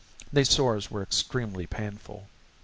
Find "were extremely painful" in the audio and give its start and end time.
0.89-2.25